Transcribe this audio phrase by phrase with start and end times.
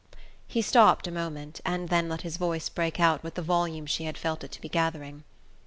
[0.47, 4.05] He stopped a moment, and then let his voice break out with the volume she
[4.05, 5.23] had felt it to be gathering.